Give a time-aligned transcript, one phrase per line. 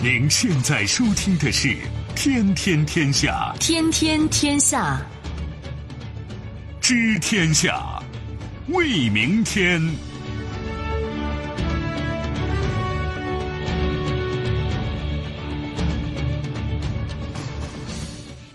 [0.00, 1.68] 您现在收听的是
[2.14, 5.04] 《天天天下》，天天天下，
[6.80, 8.00] 知天下，
[8.68, 9.82] 为明天。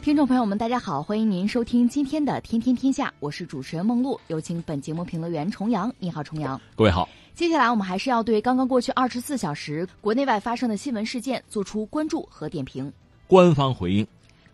[0.02, 5.94] 听众朋友们，大家好，欢迎您收听今天的《天天天下》，我是主持人梦露，有请本节目评论员重阳。
[6.00, 6.60] 你好，重阳。
[6.74, 7.10] 各位好。
[7.36, 12.92] 接下来我们还是要对刚刚过去二十四小时国内外发生的新闻事件做出关注和点评。
[13.26, 14.06] 官方回应：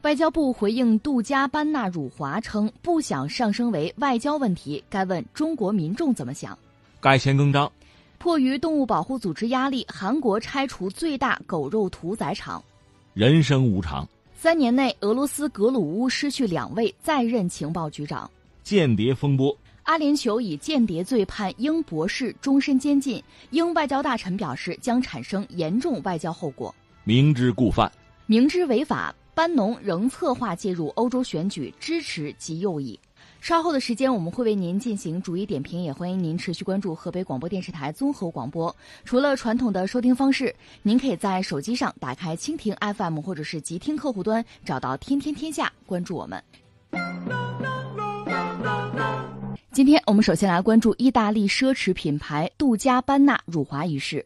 [0.04, 6.58] 外交部回应杜加班纳辱华称，不想上升为外交问题，该问中国民众怎么想。
[7.02, 7.70] 改弦更张，
[8.18, 12.64] 迫于动物保护组织压力，韩国拆除最大狗肉屠宰场。
[13.14, 14.08] 人生无常。
[14.38, 18.32] 三年内，俄罗斯格鲁乌失去两位在任情报局长。
[18.64, 19.54] 间谍风波，
[19.90, 23.20] 阿联酋以间谍罪判英博士终身监禁。
[23.50, 26.74] 英外交大臣表示，将产生严重外交后果。
[27.04, 27.92] 明知故犯，
[28.28, 33.00] 明知违法，班农仍策划介入欧洲选举，支持及右翼。
[33.42, 38.74] 稍后的时间，我们会为您进行逐一点评，也欢迎您持续关注河北广播电视台综合广播。
[39.04, 46.44] 除了传统的收听方式，您可以在手机上打开蜻蜓 FM 或者是极听客户端，找到“天天天下”，关注我们。
[49.80, 54.26] 今天我们首先来关注意大利奢侈品牌杜嘉班纳辱华一事。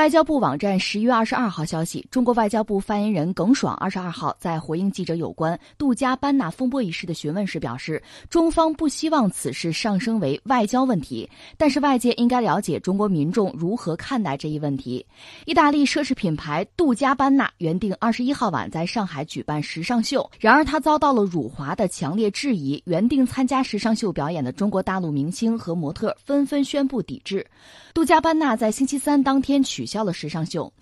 [0.00, 15.04] 外交部网站十月二十二号消息，中国外交部发言人耿爽二十二号在回应记者有关杜嘉班纳风波一事的询问时表示，中方不希望此事上升为外交问题，但是外界应该了解中国民众如何看待这一问题。
[15.44, 27.46] 意大利奢侈品牌杜嘉班纳原定二十一号晚在上海举办时尚秀，然而他遭到了辱华的强烈质疑，原定参加时尚秀表演的中国大陆明星和模特纷纷宣布抵制。
[27.92, 30.72] 杜嘉班纳在星期三当天取消了时尚秀。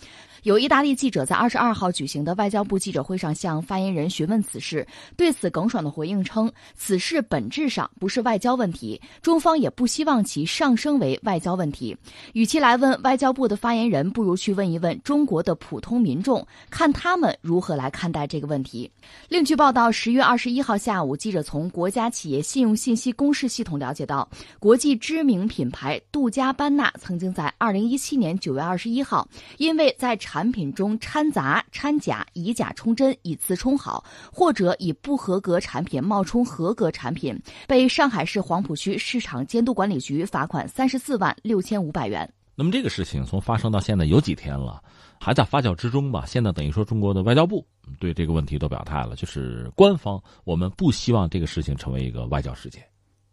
[0.44, 11.97] 有意大利记者在二十二号举行的外交部记者会上向发言人询问此事，对此耿爽的回应称，此事本质上不是外交问题，中方也不希望其上升为外交问题。
[12.34, 18.88] 与其来问外交部的发言人，不如去问一问中国的普通民众，看他们如何来看待这个问题。
[19.28, 24.26] 另据报道，十月二十一号下午，记者从国家企业信用信息公示系统了解到，
[24.60, 29.28] 国际知名品牌杜嘉班纳曾经在二零一七年九月二十一号，
[29.59, 42.28] 因为在产品中掺杂掺假、以假充真、以次充好，或者以不合格产品冒充合格产品，被上海市黄浦区市场监督管理局罚款三十四万六千五百元。
[42.54, 44.82] 那么这个事情从发生到现在有几天了，
[45.21, 46.25] 还在发酵之中吧？
[46.27, 47.65] 现在等于说中国的外交部
[48.00, 52.82] 对这个问题都表态了，就是官方我们不希望这个事情成为一个外交事件。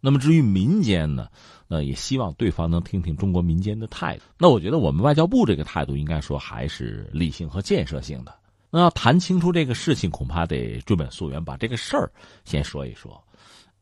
[0.05, 1.27] 那么至于民间呢，
[1.67, 4.21] 那也希望对方能听听中国民间的态度。
[4.37, 8.31] 那我觉得我们外交部这个态度应该说还是理性和建设性的。
[8.69, 12.11] 那要谈清楚这个事情，恐怕得追本溯源，把这个事儿
[12.43, 13.19] 先说一说。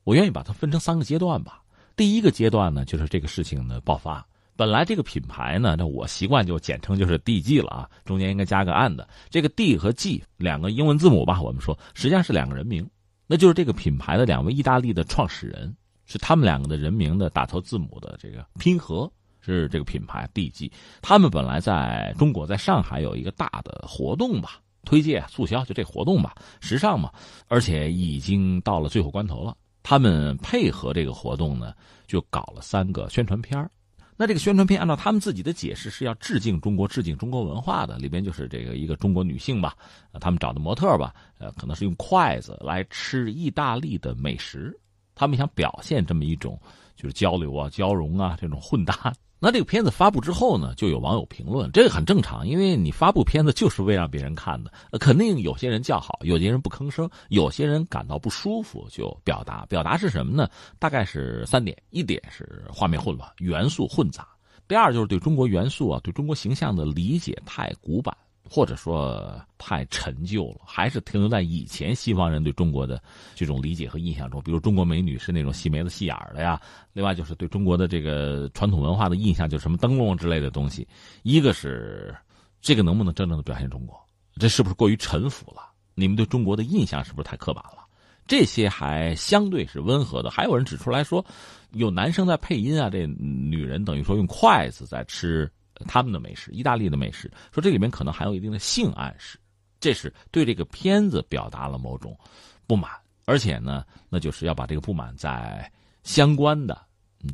[0.05, 1.61] 我愿意把它分成三个阶段吧。
[1.97, 4.25] 第一个阶段呢，就是这个事情的爆发。
[4.55, 9.03] 本来这个品牌呢，那我习惯就简称就是 DG 了啊，中间应该加个 and。
[9.29, 12.87] 这个 D 和 G 两个英文字母吧，我们说实际上是两个人名，
[13.27, 15.75] 那就是这个品牌的两位意大利的创始人。
[16.05, 20.71] 是他们两个的人名的打头字母的这个拼合，是这个品牌 DG。
[21.01, 27.11] 他们本来在中国，在上海有一个大的活动吧，推介促销，就这活动吧，时尚嘛，
[27.47, 29.55] 而且已经到了最后关头了。
[29.81, 31.73] 他们配合这个活动呢，
[32.07, 33.69] 就搞了三个宣传片
[34.15, 39.75] 那这个宣传片按照他们自己的解释是要致敬中国、致敬中国文化的，里边就是这个一个中国女性吧，
[40.21, 44.77] 他们找的模特吧，呃，可能是用筷子来吃意大利的美食。
[45.15, 46.59] 他们想表现这么一种，
[46.95, 49.13] 就是交流啊、交融啊这种混搭。
[49.43, 59.65] 那这个片子发布之后呢，就有网友评论，这个很正常，因为你发布片子就是为让别人看的，肯定有些人叫好，有些人不吭声，有些人感到不舒服就表达。
[59.65, 60.49] 表达是什么呢？
[60.79, 64.23] 大概是三点：一点是画面混乱、元素混杂；
[64.65, 68.15] 第二就是对中国元素啊、对中国形象的理解太古板。
[68.49, 73.01] 或者说太陈旧了，还是停留在以前西方人对中国的
[73.33, 74.41] 这种理解和印象中。
[74.43, 76.61] 比如中国美女是那种细眉子细眼的呀，
[76.91, 80.87] 另外就是对中国的这个传统文化的印象，就是什么灯笼之类的东西。
[81.23, 82.15] 一个是
[82.61, 83.99] 这个能不能真正的表现中国？
[84.35, 85.71] 这是不是过于陈腐了？
[85.95, 87.83] 你们对中国的印象是不是太刻板了？
[88.27, 90.29] 这些还相对是温和的。
[90.29, 91.25] 还有人指出来说，
[91.71, 95.49] 有男生在配音啊，这女人等于说用筷子在吃。
[95.83, 99.39] 他们的美食，意大利的美食，说这里面可能还有一定的性暗示，
[99.79, 102.17] 这是对这个片子表达了某种
[102.65, 102.91] 不满，
[103.25, 105.71] 而且呢，那就是要把这个不满在
[106.03, 106.79] 相关的，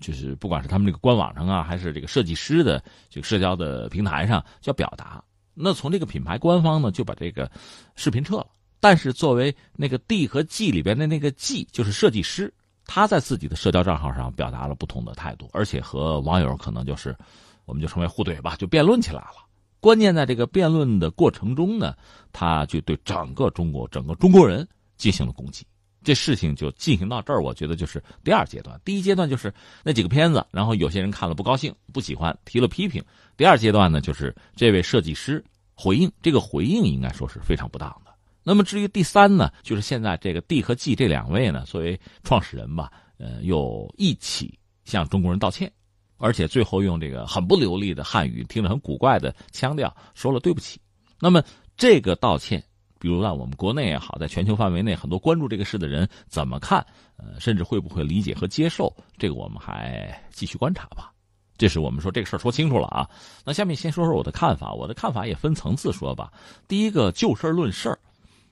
[0.01, 5.23] 就是不管是他们这个官网上啊，还是这个设计师的这个社交的平台上，就要表达。
[5.53, 7.51] 那从这个品牌官方呢，就把这个
[7.95, 8.47] 视频撤了。
[8.79, 12.53] 但是作为那个 D 和 G 里边的那个 G，就是设计师，
[12.85, 17.13] 他在自己的社交账号上表达了不同的态度，而且和网友可能就是，
[17.69, 19.45] 我们就称为互怼吧，就辩论起来了。
[19.79, 21.95] 关键在这个辩论的过程中呢，
[22.33, 24.67] 他就对整个中国、整个中国人
[24.97, 25.65] 进行了攻击。
[26.03, 28.79] 这事情就进行到这儿，我觉得就是第二阶段。
[28.83, 33.03] 第一阶段就是那几个片子，然后有些人看了不高兴、不喜欢，提了批评。
[33.37, 35.43] 第二阶段呢，就是这位设计师
[35.75, 38.11] 回应，这个回应应该说是非常不当的。
[38.43, 45.71] 那么至于第三呢，就是现在这个 D 和 G 这两位呢，作为创始人吧，呃，又一起向中国人道歉，
[46.19, 50.79] 而且最后用这个很不流利的汉语，听着很古怪的腔调说了对不起。
[51.19, 51.43] 那么
[51.75, 52.63] 这个道歉。
[53.01, 56.85] 比如在我们国内也好，在全球范围内，很多关注这个事的人怎么看？
[57.15, 58.93] 呃，甚至会不会理解和接受？
[59.17, 61.13] 这个我们还继续观察吧。
[61.57, 63.09] 这是我们说这个事儿说清楚了啊。
[63.45, 66.29] 那下面先说说我的看法，我的看法也分层次说吧。
[66.67, 67.97] 第一个就事论事儿，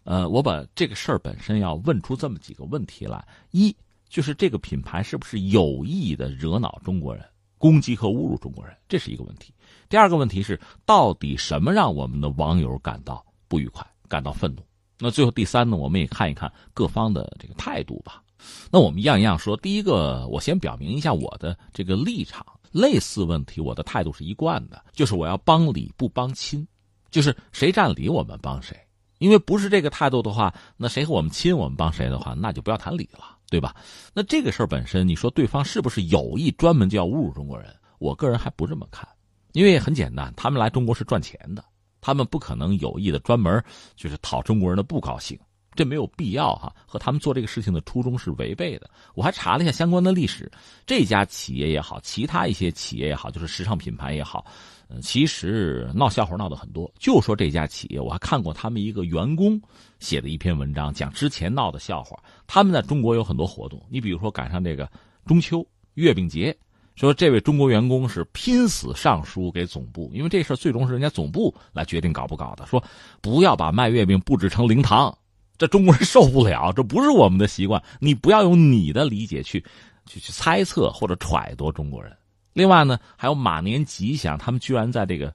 [0.06, 3.22] 呃，我把这个事儿本身要问出这么几个问题来：
[3.52, 3.76] 一
[4.08, 7.26] 就是这个品牌是不是有意的惹恼中国人，
[7.58, 9.54] 攻击和侮辱中国人，这是一个问题。
[9.90, 13.86] 第二个问题是，到底什么让我们的网友感到不愉快？
[14.08, 14.62] 感到愤怒，
[15.00, 15.76] 那最后第三呢？
[15.76, 18.24] 我们也看一看各方的这个态度吧。
[18.72, 19.58] 那我们一样一样说。
[19.58, 22.46] 第一个，我先表明一下我的这个立场。
[22.72, 26.68] 类似问题，我的态度是一贯的，就是我要帮理不帮亲，
[27.10, 28.78] 就是谁占理我们帮谁。
[29.20, 33.76] 因为不是这个态度的话，那谁和我们亲，我们帮谁的话，那就不要谈理了，对吧？
[34.14, 37.74] 那这个事儿本身，你说对方是不是有意专门就要侮辱中国人？
[38.00, 39.08] 我个人还不这么看，
[39.54, 41.64] 因为很简单，他们来中国是赚钱的。
[42.00, 43.62] 他们不可能有意的专门
[43.96, 45.38] 就是讨中国人的不高兴，
[45.74, 48.90] 这没有必要哈，和他们做这个事情的初衷是违背的。
[49.16, 50.50] 我还查了一下相关的历史，
[50.86, 54.46] 这家企业也好，其他一些企业也好，就是时尚品牌也好，
[54.90, 56.92] 嗯，其实闹笑话闹的很多。
[56.98, 59.62] 就说这家企业，我还看过他们一个员工
[60.00, 62.18] 写的一篇文章，讲之前闹的笑话。
[62.48, 64.90] 他们在中国有很多活动，你比如说赶上这个
[65.26, 66.56] 中秋、月饼节。
[66.96, 72.66] 说这位中国员工是拼死上书给总部，因为这事最终是人家总部来决定搞不搞的。
[72.66, 72.84] 说
[73.22, 75.16] 不要把卖月饼布置成灵堂，
[75.60, 77.80] 这中国人受不了，这不是我们的习惯。
[78.00, 79.64] 你不要用你的理解去，
[80.08, 82.12] 去去猜测或者揣度中国人。
[82.58, 85.32] 另外呢，还有马年吉祥，他们居然在这个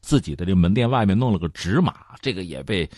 [0.00, 2.88] 自己的这个门店外面弄了个纸马，这个也被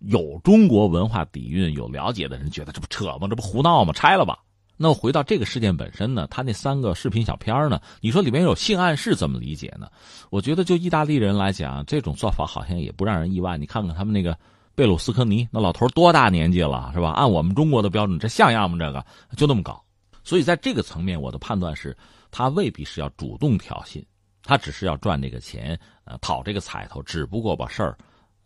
[0.00, 3.28] 有中国文化底蕴、有了解的人觉得这不扯吗？
[3.28, 3.92] 这不胡闹吗？
[3.92, 4.40] 拆了吧。
[4.76, 9.86] 那回到这个事件本身呢，他那三个视频小片呢，你说里面有性暗示，怎么理解呢？
[10.30, 13.56] 我觉得就意大利人来讲，这种做法好像也不让人意外。
[13.56, 14.36] 你看看他们那个
[14.74, 17.10] 贝鲁斯科尼，那老头多大年纪了，是吧？
[17.10, 18.76] 按我们中国的标准，这像样吗？
[18.76, 19.06] 这个
[19.36, 19.80] 就那么搞。
[20.24, 21.96] 所以在这个层面，我的判断是，
[22.30, 24.04] 他未必是要主动挑衅，
[24.42, 27.96] 他只是要赚这个钱，呃，讨这个彩头，只不过把事儿，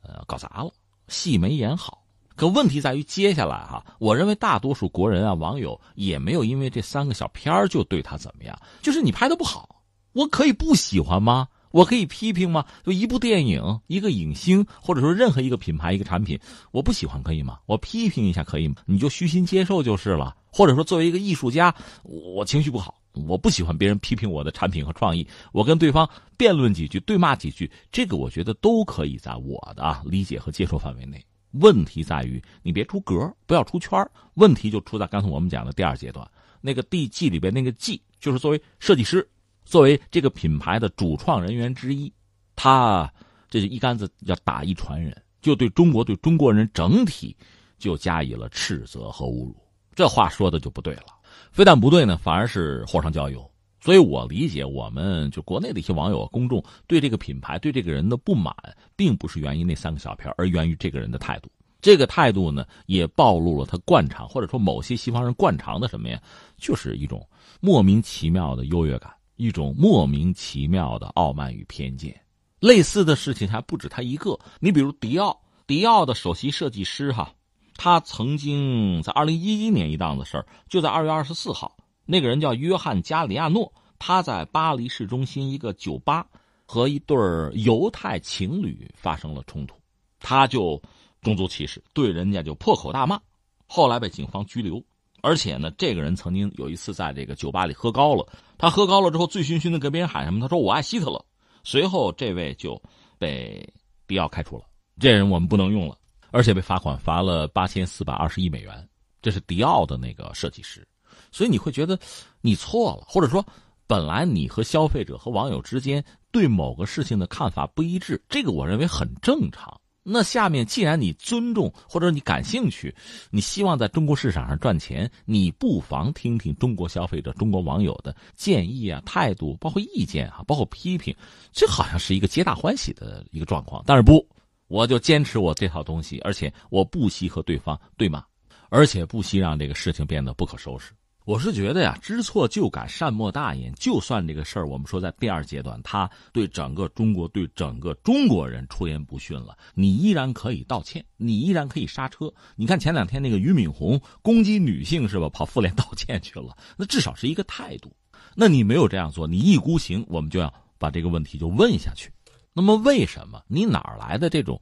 [0.03, 0.71] 呃，搞砸了，
[1.09, 2.03] 戏没演好。
[2.37, 8.61] 可问题在于，接下来哈，我认为大多数国人啊，网友也没有因为这三个小片就对他怎么样。
[8.83, 9.83] 就是你拍的不好，
[10.13, 11.47] 我可以不喜欢吗？
[11.71, 12.65] 我可以批评吗？
[12.85, 16.39] 就一部电影、一个影星，或者说任何一个品牌、一个产品，
[16.71, 17.59] 我不喜欢可以吗？
[17.67, 18.77] 我批评一下可以吗？
[18.87, 20.37] 你就虚心接受就是了。
[20.53, 31.25] 或者说，作为一个艺术家，我情绪不好，我不喜欢别人批评我的产品和创意，我跟对方辩论几句、对骂几句，这个我觉得都可以在我的理解和接受范围内。
[31.53, 33.97] 问题在于你别出格，不要出圈
[34.35, 36.29] 问题就出在刚才我们讲的第二阶段，
[36.61, 39.29] 那个 D G 里边那个 G，就是作为设计师，
[39.65, 42.13] 作为这个品牌的主创人员之一，
[42.57, 43.09] 他
[43.49, 47.37] 这就一竿子要打一船人，就对中国对中国人整体
[47.79, 49.57] 就加以了斥责和侮辱。
[49.95, 51.05] 这话说的就不对了，
[51.53, 53.51] 非但不对呢，反而是火上浇油。
[53.81, 58.55] 所以我理解，我们就国内的一些网友、公众对这个品牌、对这个人的不满，
[58.97, 61.51] 并不是源于那三个小片，而源于这个人的态度。
[61.83, 66.19] 这个态度呢，也暴露了他惯常，或者说某些西方人惯常的什么呀？
[66.57, 67.29] 就是一种
[67.61, 72.19] 莫名其妙的优越感，一种莫名其妙的傲慢与偏见。
[72.61, 74.39] 类似的事情还不止他一个。
[74.61, 77.31] 你比如迪奥，迪奥的首席设计师哈，
[77.77, 81.77] 他曾经在二零一一年一档子事儿，就在二月二十四号。
[82.07, 86.27] 那个人叫约翰·加里亚诺，他在巴黎市中心一个酒吧
[86.67, 87.17] 和一对
[87.55, 89.77] 犹太情侣发生了冲突，
[90.21, 90.81] 他就
[91.23, 93.21] 种族歧视，对人家就破口大骂，
[93.67, 94.83] 后来被警方拘留。
[95.23, 98.27] 而且呢，这个人曾经有一次在这个酒吧里喝高了，
[98.59, 100.41] 他喝高了之后醉醺醺的跟别人喊什么？
[100.41, 101.25] 他说：“我爱希特勒。”
[101.65, 102.81] 随后这位就
[103.19, 103.67] 被
[104.07, 104.65] 迪奥开除了，
[105.01, 105.97] 这人我们不能用了，
[106.35, 108.89] 而且被罚款罚了八千四百二十亿美元。
[109.23, 110.85] 这是迪奥的那个设计师。
[111.31, 111.97] 所以你会觉得，
[112.41, 113.47] 你错了，或者说，
[113.87, 119.81] 本来你和消费者和网友之间对某个事情的看法不一致，这个我认为很正常。
[120.03, 122.95] 那下面既然你尊重或者你感兴趣，
[123.31, 131.15] 你希望在中国市场上赚钱，你不妨听听中国消费者、中国网友的建议啊、态度，包括意见啊，包括批评，
[131.53, 133.83] 这好像是一个皆大欢喜的一个状况。
[133.87, 134.27] 但是不，
[134.75, 138.25] 我就坚持我这套东西，而且我不惜和对方对骂，
[138.71, 140.93] 而且不惜让这个事情变得不可收拾。
[141.25, 143.73] 我是觉得呀，知错就改，善莫大焉。
[143.75, 152.35] 就算这个事儿，我们说在第二阶段，他对整个中国、对整个中国人出言不逊了，你依然可以道歉，你依然可以刹车。
[152.57, 155.29] 你看前两天那个俞敏洪攻击女性是吧？
[155.29, 157.95] 跑妇联道歉去了，那至少是一个态度。
[158.35, 162.11] 那你没有这样做，你一孤行，我们就要把这个问题就问下去。
[162.55, 164.61] 那么为什么你哪儿来的这种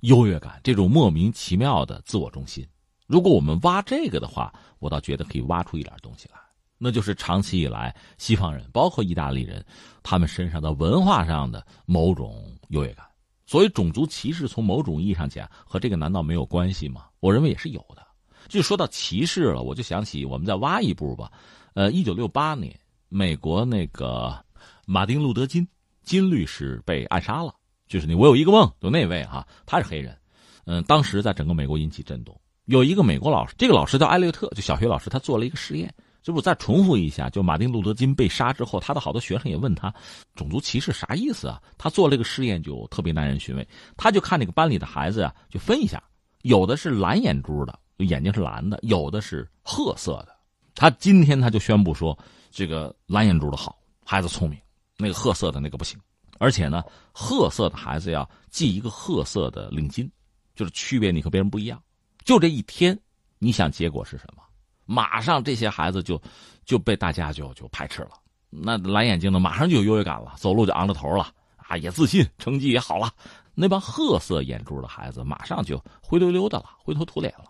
[0.00, 2.66] 优越感，这种莫名其妙的自我中心？
[3.06, 6.38] 如果我们挖这个的话，我倒觉得可以挖出一点东西来，
[6.76, 9.64] 那就是长期以来西方人，包括意大利人，
[10.02, 13.06] 他们身上的文化上的某种优越感。
[13.46, 17.06] 所以，种族歧视从某种意义上讲，和这个难道没有关系吗？
[17.20, 18.06] 我认为也是有的。
[18.46, 21.32] 就说到歧视了，我就想起我们再挖一步吧。
[21.72, 22.78] 呃，一九六八年，
[23.08, 24.44] 美国那个
[24.84, 25.66] 马丁路德金
[26.08, 27.54] 金律师被暗杀了，
[27.86, 30.16] 就是你我有一个梦，就那位哈，他是黑人，
[30.64, 32.34] 嗯，当时在整个美国引起震动。
[32.64, 35.94] 有一个美国老师，这个老师叫艾略特，就小学老师，他做了一个实验。
[36.22, 39.92] 这不再重复一下，就马丁路德金被杀之后，他的好多学生也问他，
[40.34, 41.62] 种族歧视啥意思啊？
[41.78, 43.66] 他做了一个实验，就特别耐人寻味。
[43.96, 46.02] 他就看那个班里的孩子呀，就分一下，
[46.42, 50.36] 有的是蓝眼珠的，眼睛是蓝的；有的是褐色的。
[50.74, 52.18] 他今天他就宣布说，
[52.50, 54.58] 这个蓝眼珠的好，孩子聪明；
[54.98, 55.98] 那个褐色的那个不行。
[56.38, 60.08] 而且呢，褐色的孩子要系一个褐色的领巾，
[60.54, 61.82] 就是区别你和别人不一样。
[62.24, 62.96] 就这一天，
[63.38, 64.42] 你想结果是什么？
[64.84, 66.20] 马上这些孩子就
[66.64, 68.10] 就被大家就就排斥了。
[68.50, 73.12] 那蓝眼睛的马上就有优越感了，走路就昂着头了啊，也自信，成绩也好了。
[73.54, 77.46] 那帮褐色眼珠的孩子马上就灰溜溜的了，灰头土脸了。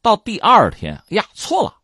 [0.00, 1.74] 到第二天，呀，错了，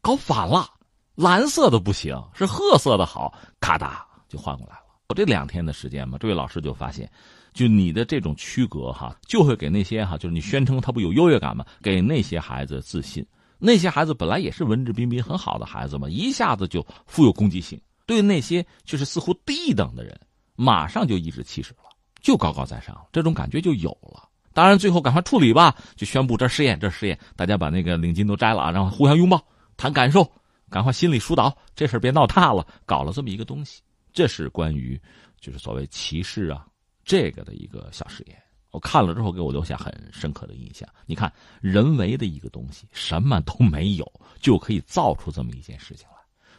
[0.00, 0.68] 搞反了，
[1.14, 4.82] 蓝色的不行，是褐色的好，咔嗒就换过来了。
[5.08, 7.10] 我这两天的时间嘛，这位老师就发现。
[7.54, 11.64] 就你的这种区隔哈，就会给那些哈，就是你宣称他不有优越感吗？
[11.82, 13.26] 给那些孩子自信。
[13.58, 20.16] 那些孩子本来也是文质彬彬很好的孩子嘛，一下子就富有攻击性，对那些就是似乎低等的人，
[20.54, 24.28] 马上就颐指气使了，就高高在上，这种感觉就有了。
[24.52, 29.42] 当然最后赶快处理吧，就宣布这试验，这试验，大家把那个领巾都摘了啊，然后互相拥抱，
[29.76, 30.30] 谈感受，
[30.70, 33.80] 赶快心理疏导，这事别闹大了，搞了这么一个东西。
[34.18, 35.00] 这是关于
[35.40, 36.66] 就是所谓歧视啊。
[37.04, 38.36] 这个的一个小实验，
[38.72, 40.88] 我看了之后给我留下很深刻的印象。
[41.06, 46.16] 你看，人为的一个东西，什么都没有，就可以造出这么一件事情来。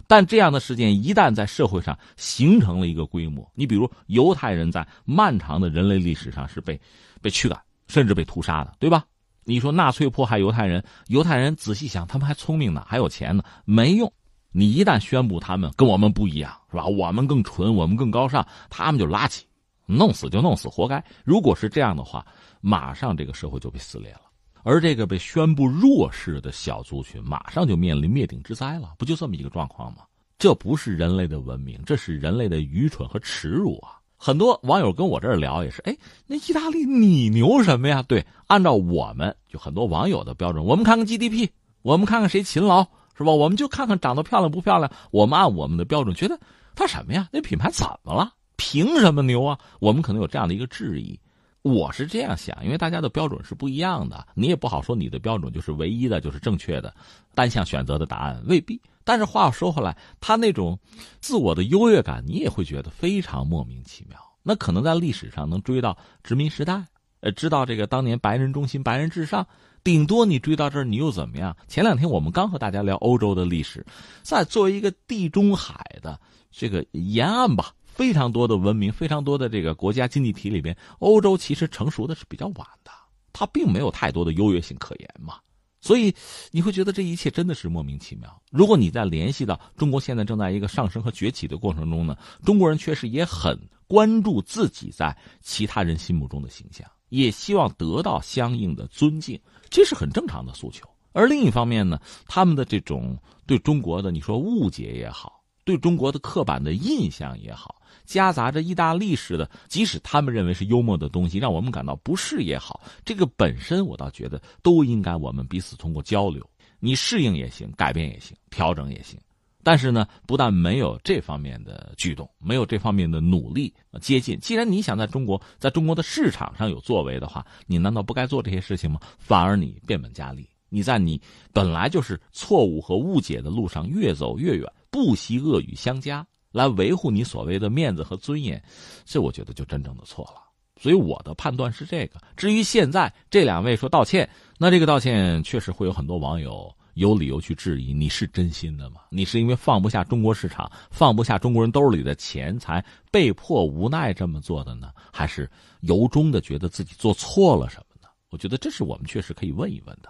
[0.08, 6.80] 但这样的事件一旦在社会上形成了一个规模，你比如犹太人在漫长的人类历史上是被
[7.22, 9.06] 被驱赶，甚至被屠杀的，对吧？
[9.44, 14.12] 你说纳粹迫害犹太人，犹太人仔细想，他们还聪明呢，还有钱呢，没用。
[14.52, 16.86] 你一旦宣布他们跟我们不一样，是吧？
[16.86, 19.42] 我们更纯，我们更高尚，他们就垃圾。
[19.86, 21.04] 弄死就弄死，活该。
[21.26, 22.26] 如果是这样的话，
[22.62, 24.22] 马上这个社会就被撕裂了，
[24.64, 28.94] 而这个被宣布弱势的小族群，马上就面临灭顶之灾了。
[29.00, 30.04] 不就这么一个状况吗？
[30.38, 33.98] 这不是人类的文明，这是人类的愚蠢和耻辱啊！
[34.16, 38.04] 很多网友跟我这儿聊也是，哎，那意大利你牛什么呀？
[38.04, 41.50] 对，按照我们就很多网友的标准，我们看看 GDP，
[41.82, 42.86] 我们看看谁勤劳，
[43.20, 43.32] 是吧？
[43.32, 44.92] 我们就看看长得漂亮不漂亮。
[45.12, 46.40] 我们按我们的标准，觉得
[46.74, 47.30] 他什么呀？
[47.32, 48.32] 那品牌怎么了？
[48.56, 49.60] 凭什么牛啊？
[49.80, 51.20] 我们可能有这样的一个质疑，
[51.62, 56.94] 我是这样想，因为大家的标准是不一样的，你也不好说你的标准就是唯一的，就是正确的，
[57.36, 58.82] 单向选择的答案未必。
[59.04, 60.78] 但是话又说回来，他那种
[61.20, 64.20] 自我的优越感，你也会觉得非常莫名其妙。
[64.44, 66.86] 那可能在历史上能追到殖民时代，
[67.22, 69.46] 呃，知道这个当年白人中心、白人至上，
[69.90, 71.58] 顶多你追到这儿，你又怎么样？
[71.68, 73.84] 前两天我们刚和大家聊欧洲的历史，
[74.22, 77.74] 在作为一个地中海的这个沿岸吧。
[77.88, 82.92] 非常多的文明，非常多的这个国家经济体里边，欧洲其实成熟的是比较晚的，
[83.34, 85.40] 它并没有太多的优越性可言嘛。
[85.82, 86.14] 所以
[86.52, 88.40] 你会觉得这一切真的是莫名其妙。
[88.52, 99.40] 如果你再联系到中国现在正在一个上升和崛起的过程中呢，中国人确实也很关注自己在其他人心目中的形象，也希望得到相应的尊敬，
[99.70, 100.88] 这是很正常的诉求。
[101.12, 107.76] 而另一方面呢，他们的这种对中国的你说误解也好，对中国的刻板的印象也好。
[108.06, 116.44] 夹杂着意大利式的，即使他们认为是幽默的东西，让我们感到不适也好，这个本身我倒觉得都应该我们彼此通过交流，
[116.80, 119.20] 你适应也行，改变也行，调整也行。
[119.64, 124.40] 但是呢，不但没有这方面的举动，没有这方面的努力接近。
[124.40, 129.00] 既然你想在中国，在中国的市场上有作为的话，你难道不该做这些事情吗？
[129.18, 138.64] 反而你变本加厉，你在你本来就是错误和误解的路上越走越远，不惜恶语相加来维护你所谓的面子和尊严，
[139.06, 140.42] 这我觉得就真正的错了。
[140.82, 142.22] 所以我的判断是这个。
[142.38, 146.74] 至于现在这两位说道歉，那这个道歉确实会有很多网友。
[147.00, 149.00] 有理由去质疑你是真心的吗？
[149.10, 154.92] 你是因为放不下中国市场，放不下中国人兜里的钱，才被迫无奈这么做的呢？
[155.10, 158.10] 还是由衷的觉得自己做错了什么呢？
[158.32, 160.10] 我觉得这是我们确实可以问一问的。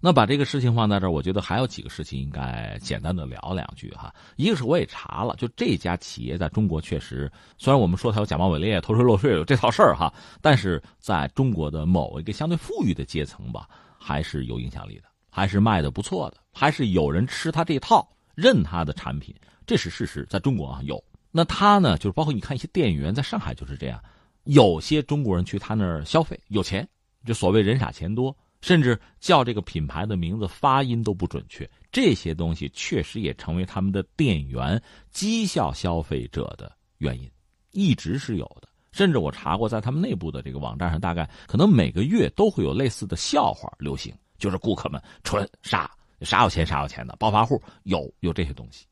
[0.00, 4.10] 那把这个事情放在这儿，我觉得还有几个事情应该简单的聊两句哈。
[4.36, 15.13] 一个是我也查了，就这家企业在中国确实，虽然我们说它有假冒伪劣、偷税漏税有这套事儿哈，但是在中国的某一个相对富裕的阶层吧，还是有影响力的。
[15.36, 19.34] 还是卖的不错的，还是有人吃他这套，认他的产品，
[19.66, 20.24] 这是事实。
[20.30, 24.00] 在中国啊，有那他呢，就是包括你看一些店员，在上海就是这样，
[24.44, 26.88] 有些中国人去他那儿消费，有钱，
[27.26, 34.80] 就所谓人傻钱多，甚至叫这个品牌的名字发音都不准确，这些东西确实也成为他们的店员
[35.12, 37.28] 讥笑消费者的原因，
[37.72, 38.68] 一直是有的。
[38.92, 44.14] 甚至我查过，在他们内部的这个网站上，大概可能每个月都会有类似的笑话流行。
[44.44, 48.84] 就是顾客们纯傻傻有钱傻有钱的暴发户有有这些东西，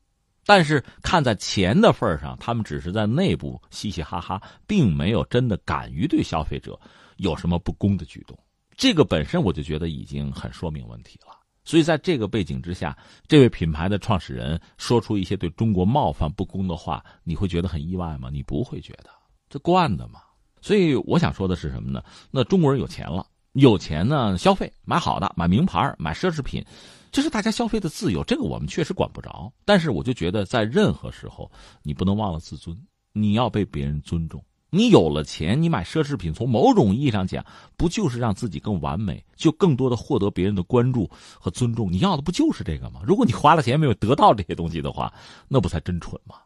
[0.46, 6.80] 但是看在钱的份上，他们只是在内部嘻嘻哈哈，并没有真的敢于对消费者
[7.18, 8.38] 有什么不公的举动。
[8.78, 11.36] 这个本身我就觉得已经很说明问题了。
[11.64, 12.96] 所以在这个背景之下，
[13.28, 18.30] 这位品牌的创始人说出一些对中国冒犯不公的话，你会觉得很意外吗？
[18.32, 19.10] 你不会觉得，
[19.50, 20.22] 这惯的嘛。
[20.62, 22.02] 所以我想说的是什么呢？
[22.30, 23.26] 那中国人有钱了。
[23.52, 26.64] 有钱呢，消费买好的，买名牌，买奢侈品，
[27.10, 29.52] 这是大家消费的自由，这个我们确实管不着。
[29.64, 31.50] 但是我就觉得，在任何时候，
[31.82, 32.74] 你不能忘了自尊，
[33.12, 34.42] 你要被别人尊重。
[34.70, 37.44] 你有了钱，你买奢侈品，从某种意义上讲，
[37.76, 41.06] 不就是让自己更完美，就更多的获得别人的关注
[41.38, 41.92] 和尊重？
[41.92, 43.02] 你要的不就是这个吗？
[43.04, 45.12] 如果你花了钱没有得到这些东西的话，
[45.46, 46.36] 那不才真蠢吗？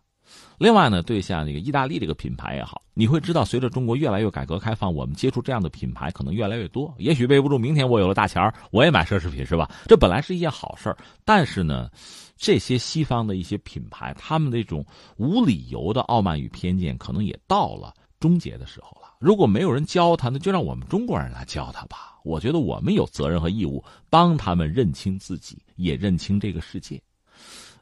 [0.59, 6.95] 另外呢，对像那个意大利这个品牌也好，你会知道，随着中国越来越改革开放，我们接触这样的品牌可能越来越多。
[6.99, 9.71] 也许背不住，明天我有了大钱我也买奢侈品，是吧？
[9.87, 10.97] 这本来是一件好事儿。
[11.25, 11.91] 但是呢，
[12.37, 14.85] 这些西方的一些品牌，他们那种
[15.17, 19.15] 无理由的傲慢与偏见，可能也到了终结的时候了。
[19.19, 22.19] 如果没有人教他，那就让我们中国人来教他吧。
[22.25, 27.01] 我觉得我们有责任和义务帮他们认清自己，也认清这个世界。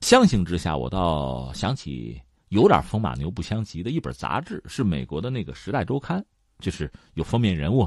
[0.01, 2.21] 相形之下，我倒想起。
[2.55, 6.21] 有点风马牛不相及的一本杂志，是美国的那个《时代周刊》，
[6.61, 7.85] 就是有封面人物，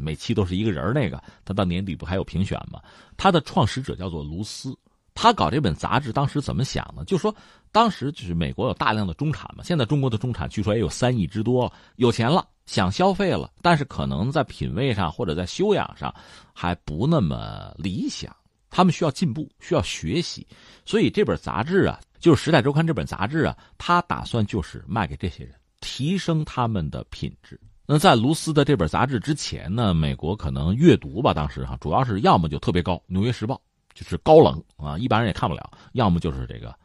[0.00, 1.22] 每期都是一个人那个。
[1.44, 2.80] 他到年底不还有评选吗？
[3.18, 4.74] 他的创始者叫做卢斯，
[5.14, 7.04] 他搞这本杂志当时怎么想呢？
[7.04, 7.34] 就说
[7.70, 16.14] 当时就是美国有大量的中产嘛，现在中国的中产据说也有三亿之多，有钱了想消费了，但是可能在品味上或者在修养上
[16.54, 18.34] 还不那么理想，
[18.70, 20.46] 他们需要进步，需要学习，
[20.86, 22.00] 所以这本杂志啊。
[22.26, 27.56] 就是《时代周刊》这本杂志啊，他打算就是卖给这些人，提升他们的品质。
[27.86, 33.54] 那在卢斯的这本杂志之前呢，美国可能阅读吧，当时哈，主要是要么就特别高，《纽约时报》
[33.94, 35.62] 就是高冷啊，一般人也看不了；
[35.92, 36.76] 要么就是这个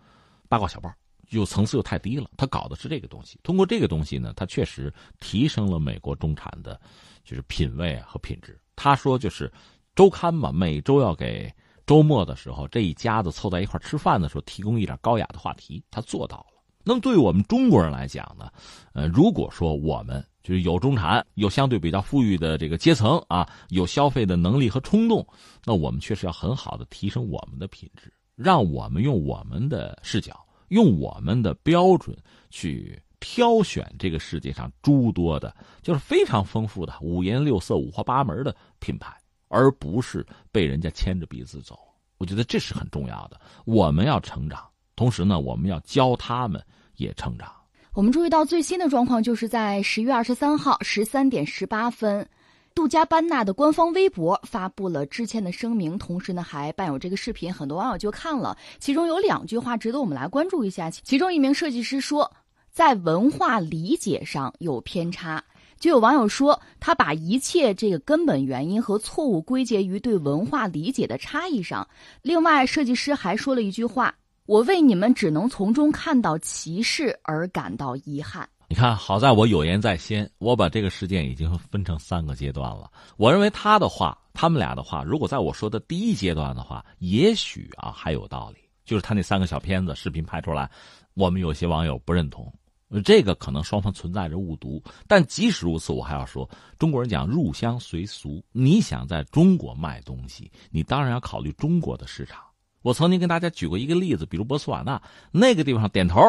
[0.48, 0.94] 八卦小报，
[1.28, 2.30] 就层次又太低了。
[2.38, 6.80] 他搞的是这个东西，通过这个东西呢，他确实提升了美国中产的，
[7.24, 8.56] 就是品味和品质。
[8.76, 9.52] 他说就是
[9.96, 11.52] 周刊嘛，每周要给。
[11.92, 16.46] 周末的时候，这一家子凑在一块吃饭的时候，提供一点高雅的话题，他做到了。
[16.86, 18.50] 那么，对于我们中国人来讲呢，
[18.94, 25.28] 呃，如果说我们就是有中产、有相对比较富裕的这个阶层啊，有消费的能力和冲动，
[25.66, 32.18] 那我们确实要很好的提升我们的品质，让我们用我们的视角、用我们的标准
[32.50, 39.14] 去挑选这个世界上诸多的，就是非常丰富的五颜六色、五花八门的品牌。
[39.52, 41.78] 而不是被人家牵着鼻子走，
[42.18, 43.40] 我觉得这是很重要的。
[43.66, 46.64] 我们要成长，同时呢，我们要教他们
[46.96, 47.52] 也成长。
[47.94, 52.26] 我们注意到最新的状况，就是在十月二十三号十三点十八分，
[52.74, 58.58] 杜嘉班纳的官方微博发布了致歉的声明，同时呢，还伴有这个视频，很多网友就看了。
[58.80, 60.90] 其中有两句话值得我们来关注一下。
[60.90, 62.32] 其中一名设计师说，
[62.72, 65.44] 在文化理解上有偏差。
[65.82, 71.86] 就有网友说，他把一切这个根本原因和错误归结于对文化理解的差异上。
[72.22, 74.14] 另外，设计师还说了一句话
[74.46, 82.88] ：“我为你们只能从中看到歧视而感到遗憾。”你看，好在我有言在先，我把这个事件已经分成三个阶段了。
[83.18, 88.62] 我认为他的话，他们俩的话，如果在我说的第一阶段的话，也许啊还有道理。
[88.86, 90.70] 就是他那三个小片子视频拍出来，
[91.16, 92.54] 我们有些网友不认同，
[93.00, 94.84] 这个可能双方存在着误读。
[95.08, 102.42] 但即使如此，我还要说，中国人讲入乡随俗，你想在中国卖东西，你当然要考虑中国的市场。
[102.82, 105.02] 我曾经跟大家举过一个例子，比如波斯瓦纳
[105.32, 106.20] 那个地方，点头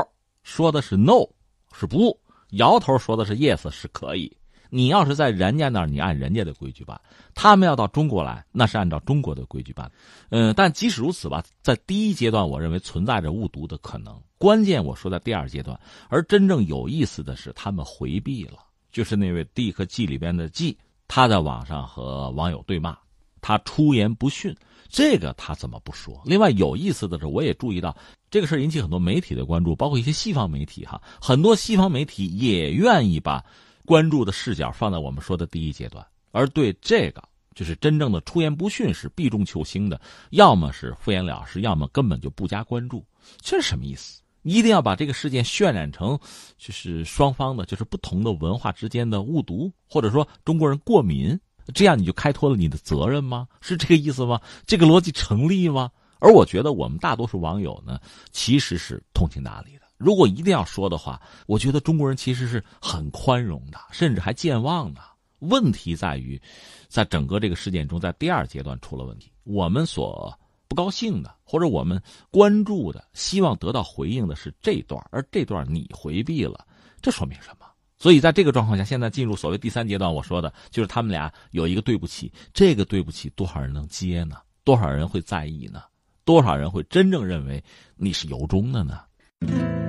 [0.43, 1.27] 说的是 no，
[1.73, 2.15] 是不；
[2.51, 4.37] 摇头说的是 yes，是可以。
[4.69, 6.97] 你要是在人家那儿，你按人家的规矩办；
[7.35, 9.91] 他们要到中国来，那是按照中国的规矩办。
[10.31, 14.19] 嗯，但即使如此吧，在第一阶段，我认为存在着误读的可能。
[14.43, 15.79] 关键我说在第二阶段，
[16.09, 18.59] 而真正有意思的是，他们回避了，
[18.91, 20.77] 就是那位 D 和 G 里边的 G，
[21.07, 22.99] 他在网上和网友对骂，
[23.41, 24.53] 他出言不逊，
[24.89, 26.21] 这个他怎么不说？
[26.25, 27.97] 另外有意思的是，我也注意到
[28.33, 33.45] 这个事引起很多媒体的关注，包括一些西方媒体哈，很多西方媒体也愿意把。
[33.85, 40.01] 关注的视角放在我们说的第一阶段，而对这个就是真正的出言不逊是避重就轻的，
[40.31, 43.05] 要么是敷衍了事，要么根本就不加关注。
[43.41, 44.22] 这是什么意思？
[44.43, 46.19] 一定要把这个事件渲染成
[46.59, 51.39] 就是双方的，就是不同的文化之间的误读，或者说中国人过敏，
[51.75, 53.47] 这样你就开脱了你的责任吗？
[53.61, 54.41] 是这个意思吗？
[54.67, 55.91] 这个逻辑成立吗？
[56.19, 58.01] 而我觉得我们大多数网友呢，
[58.31, 59.83] 其实是通情达理的。
[59.97, 65.01] 如果一定要说的话，我觉得中国人其实是很宽容的，甚至还健忘的。
[65.39, 66.41] 问题在于，
[66.87, 69.31] 在整个这个事件中，在第二阶段出了问题。
[69.45, 70.33] 我们所
[70.73, 76.67] 不高兴的，或者我们关注的、希望得到回应的是这段，而这段你回避了，
[77.03, 77.67] 这说明什么？
[77.99, 84.39] 所以在这个状况下，现在进入所谓第三阶段，我说的就是他们俩有一个对不起，这个对不起多少人能接呢？
[84.65, 85.83] 多少人会在意呢？
[86.25, 87.63] 多少人会真正认为
[87.95, 89.82] 你是由衷的呢？